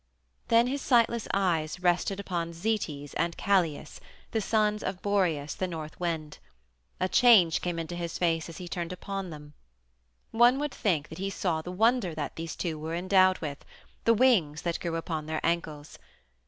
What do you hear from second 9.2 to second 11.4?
them. One would think that he